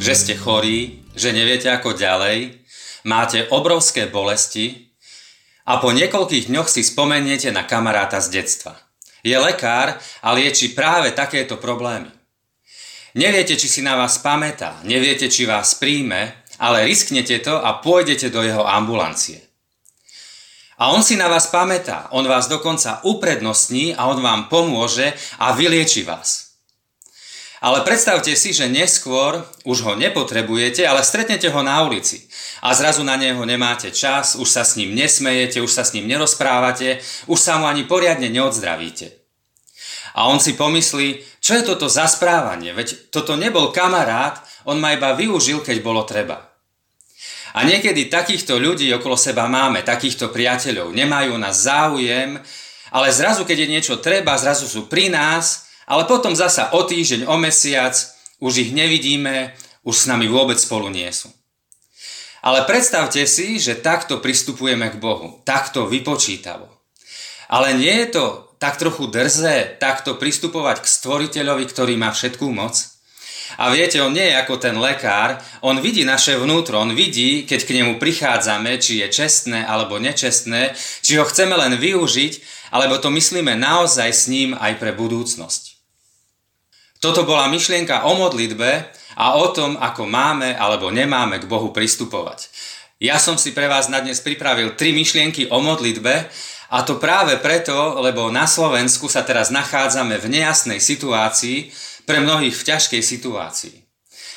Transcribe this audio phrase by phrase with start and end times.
[0.00, 2.56] že ste chorí, že neviete ako ďalej,
[3.04, 4.88] máte obrovské bolesti
[5.68, 8.80] a po niekoľkých dňoch si spomeniete na kamaráta z detstva.
[9.20, 12.08] Je lekár a lieči práve takéto problémy.
[13.12, 18.32] Neviete, či si na vás pamätá, neviete, či vás príjme, ale risknete to a pôjdete
[18.32, 19.44] do jeho ambulancie.
[20.80, 25.52] A on si na vás pamätá, on vás dokonca uprednostní a on vám pomôže a
[25.52, 26.49] vylieči vás.
[27.60, 32.24] Ale predstavte si, že neskôr už ho nepotrebujete, ale stretnete ho na ulici
[32.64, 36.08] a zrazu na neho nemáte čas, už sa s ním nesmejete, už sa s ním
[36.08, 39.12] nerozprávate, už sa mu ani poriadne neodzdravíte.
[40.16, 44.96] A on si pomyslí, čo je toto za správanie, veď toto nebol kamarát, on ma
[44.96, 46.50] iba využil, keď bolo treba.
[47.52, 52.40] A niekedy takýchto ľudí okolo seba máme, takýchto priateľov, nemajú nás záujem,
[52.88, 57.26] ale zrazu, keď je niečo treba, zrazu sú pri nás ale potom zasa o týždeň,
[57.26, 57.98] o mesiac
[58.38, 61.26] už ich nevidíme, už s nami vôbec spolu nie sú.
[62.46, 66.70] Ale predstavte si, že takto pristupujeme k Bohu, takto vypočítavo.
[67.50, 68.24] Ale nie je to
[68.62, 72.76] tak trochu drzé takto pristupovať k stvoriteľovi, ktorý má všetkú moc?
[73.58, 77.60] A viete, on nie je ako ten lekár, on vidí naše vnútro, on vidí, keď
[77.66, 80.70] k nemu prichádzame, či je čestné alebo nečestné,
[81.02, 82.32] či ho chceme len využiť,
[82.70, 85.69] alebo to myslíme naozaj s ním aj pre budúcnosť.
[87.00, 88.70] Toto bola myšlienka o modlitbe
[89.16, 92.52] a o tom, ako máme alebo nemáme k Bohu pristupovať.
[93.00, 96.28] Ja som si pre vás na dnes pripravil tri myšlienky o modlitbe
[96.70, 101.72] a to práve preto, lebo na Slovensku sa teraz nachádzame v nejasnej situácii,
[102.04, 103.76] pre mnohých v ťažkej situácii.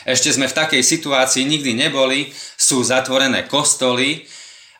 [0.05, 4.23] Ešte sme v takej situácii nikdy neboli, sú zatvorené kostoly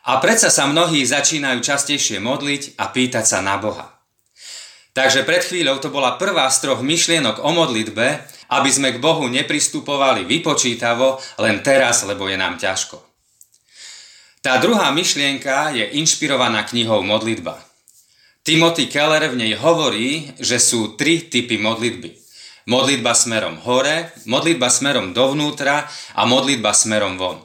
[0.08, 3.93] a predsa sa mnohí začínajú častejšie modliť a pýtať sa na Boha.
[4.94, 8.06] Takže pred chvíľou to bola prvá z troch myšlienok o modlitbe,
[8.54, 13.02] aby sme k Bohu nepristupovali vypočítavo len teraz, lebo je nám ťažko.
[14.38, 17.58] Tá druhá myšlienka je inšpirovaná knihou Modlitba.
[18.44, 22.14] Timothy Keller v nej hovorí, že sú tri typy modlitby.
[22.70, 27.40] Modlitba smerom hore, modlitba smerom dovnútra a modlitba smerom von.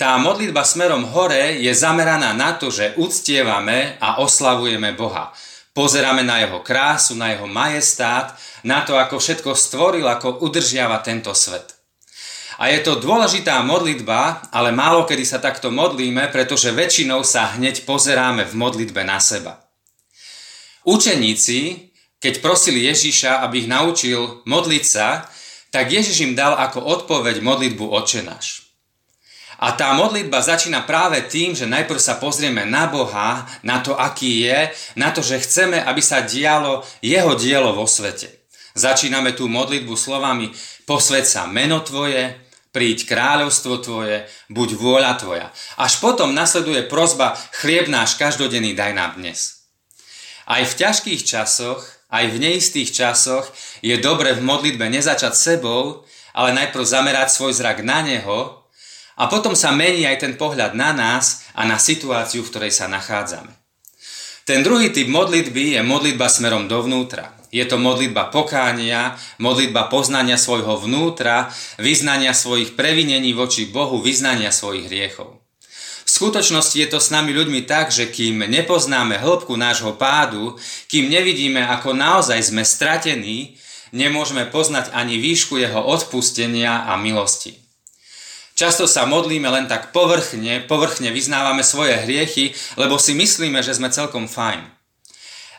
[0.00, 5.30] Tá modlitba smerom hore je zameraná na to, že uctievame a oslavujeme Boha
[5.76, 8.32] Pozeráme na jeho krásu, na jeho majestát,
[8.64, 11.76] na to, ako všetko stvoril, ako udržiava tento svet.
[12.56, 17.84] A je to dôležitá modlitba, ale málo kedy sa takto modlíme, pretože väčšinou sa hneď
[17.84, 19.60] pozeráme v modlitbe na seba.
[20.88, 25.28] Učeníci, keď prosili Ježiša, aby ich naučil modliť sa,
[25.68, 28.65] tak Ježiš im dal ako odpoveď modlitbu Očenáš.
[29.56, 34.44] A tá modlitba začína práve tým, že najprv sa pozrieme na Boha, na to, aký
[34.44, 34.68] je,
[35.00, 38.44] na to, že chceme, aby sa dialo jeho dielo vo svete.
[38.76, 40.52] Začíname tú modlitbu slovami
[40.84, 42.36] posved sa meno Tvoje,
[42.76, 45.48] príď kráľovstvo Tvoje, buď vôľa Tvoja.
[45.80, 49.64] Až potom nasleduje prozba chlieb náš každodenný daj nám dnes.
[50.44, 51.80] Aj v ťažkých časoch,
[52.12, 53.48] aj v neistých časoch
[53.80, 56.04] je dobre v modlitbe nezačať sebou,
[56.36, 58.65] ale najprv zamerať svoj zrak na Neho
[59.16, 62.86] a potom sa mení aj ten pohľad na nás a na situáciu, v ktorej sa
[62.86, 63.52] nachádzame.
[64.46, 67.34] Ten druhý typ modlitby je modlitba smerom dovnútra.
[67.50, 71.50] Je to modlitba pokánia, modlitba poznania svojho vnútra,
[71.82, 75.42] vyznania svojich previnení voči Bohu, vyznania svojich hriechov.
[76.06, 80.54] V skutočnosti je to s nami ľuďmi tak, že kým nepoznáme hĺbku nášho pádu,
[80.86, 83.58] kým nevidíme, ako naozaj sme stratení,
[83.90, 87.65] nemôžeme poznať ani výšku jeho odpustenia a milosti.
[88.56, 93.92] Často sa modlíme len tak povrchne, povrchne vyznávame svoje hriechy, lebo si myslíme, že sme
[93.92, 94.64] celkom fajn.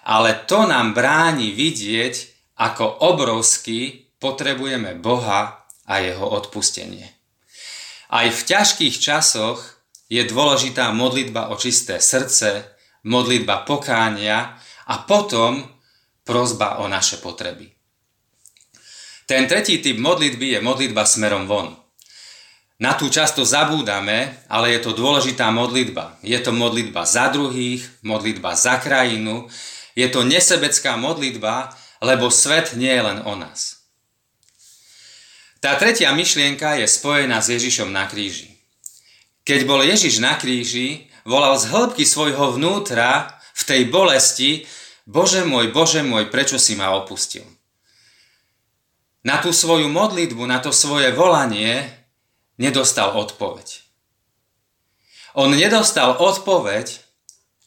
[0.10, 7.06] Ale to nám bráni vidieť, ako obrovsky potrebujeme Boha a jeho odpustenie.
[8.10, 9.62] Aj v ťažkých časoch
[10.10, 12.66] je dôležitá modlitba o čisté srdce,
[13.06, 14.58] modlitba pokánia
[14.90, 15.70] a potom
[16.26, 17.70] prozba o naše potreby.
[19.30, 21.87] Ten tretí typ modlitby je modlitba smerom von.
[22.78, 26.22] Na tú často zabúdame, ale je to dôležitá modlitba.
[26.22, 29.50] Je to modlitba za druhých, modlitba za krajinu,
[29.98, 31.74] je to nesebecká modlitba,
[32.06, 33.82] lebo svet nie je len o nás.
[35.58, 38.54] Tá tretia myšlienka je spojená s Ježišom na kríži.
[39.42, 44.70] Keď bol Ježiš na kríži, volal z hĺbky svojho vnútra v tej bolesti
[45.08, 47.48] Bože môj, Bože môj, prečo si ma opustil?
[49.24, 51.88] Na tú svoju modlitbu, na to svoje volanie
[52.58, 53.86] nedostal odpoveď.
[55.38, 56.98] On nedostal odpoveď,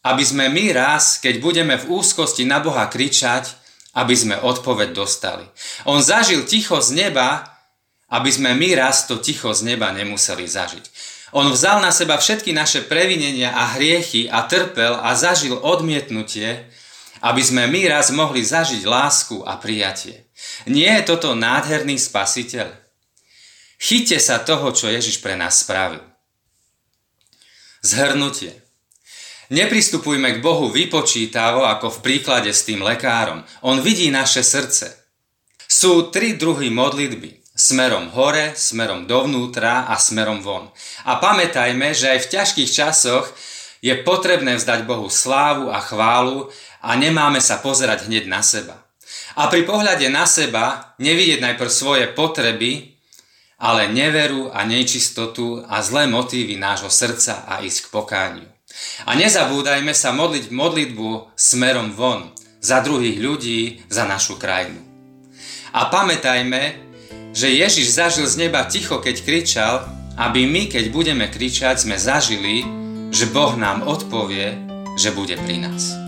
[0.02, 3.54] aby sme my raz, keď budeme v úzkosti na Boha kričať,
[3.94, 5.46] aby sme odpoveď dostali.
[5.87, 7.46] On zažil ticho z neba,
[8.10, 10.84] aby sme my raz to ticho z neba nemuseli zažiť.
[11.31, 16.66] On vzal na seba všetky naše previnenia a hriechy a trpel a zažil odmietnutie,
[17.22, 20.26] aby sme my raz mohli zažiť lásku a prijatie.
[20.66, 22.89] Nie je toto nádherný spasiteľ?
[23.80, 26.04] Chyťte sa toho, čo Ježiš pre nás spravil.
[27.80, 28.60] Zhrnutie.
[29.48, 33.40] Nepristupujme k Bohu vypočítavo ako v príklade s tým lekárom.
[33.64, 35.00] On vidí naše srdce.
[35.64, 37.40] Sú tri druhy modlitby.
[37.56, 40.70] Smerom hore, smerom dovnútra a smerom von.
[41.08, 43.26] A pamätajme, že aj v ťažkých časoch
[43.80, 46.52] je potrebné vzdať Bohu slávu a chválu
[46.84, 48.80] a nemáme sa pozerať hneď na seba.
[49.36, 52.89] A pri pohľade na seba nevidieť najprv svoje potreby,
[53.60, 58.48] ale neveru a nečistotu a zlé motívy nášho srdca a ísť k pokániu.
[59.04, 64.80] A nezabúdajme sa modliť modlitbu smerom von, za druhých ľudí, za našu krajinu.
[65.72, 66.76] A pamätajme,
[67.32, 69.74] že Ježiš zažil z neba ticho, keď kričal,
[70.20, 72.64] aby my, keď budeme kričať, sme zažili,
[73.10, 74.60] že Boh nám odpovie,
[75.00, 76.00] že bude pri nás.